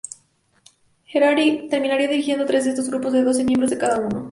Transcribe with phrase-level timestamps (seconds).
[1.13, 4.19] Harari terminaría dirigiendo tres de estos grupos, de doce miembros cada uno.